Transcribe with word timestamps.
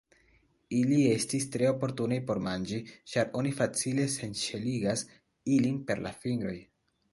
Ili 0.77 0.95
estis 1.15 1.45
tre 1.55 1.67
oportunaj 1.71 2.17
por 2.31 2.41
manĝi, 2.47 2.81
ĉar 3.13 3.31
oni 3.43 3.53
facile 3.61 4.09
senŝeligas 4.17 5.07
ilin 5.59 5.81
per 5.91 6.05
la 6.09 6.17
fingroj. 6.27 6.59